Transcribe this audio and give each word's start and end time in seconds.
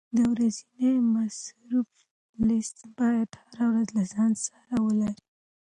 د 0.15 0.17
ورځني 0.31 0.91
مصرف 1.13 1.89
لیست 2.47 2.77
باید 2.97 3.29
هر 3.57 3.69
وخت 3.75 3.89
له 3.97 4.03
ځان 4.13 4.31
سره 4.45 4.75
ولرې. 4.85 5.23